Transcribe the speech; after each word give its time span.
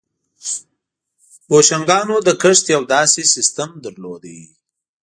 بوشنګانو 1.49 2.15
د 2.27 2.29
کښت 2.41 2.65
یو 2.75 2.81
داسې 2.93 3.21
سیستم 3.33 3.69
درلود 3.85 4.23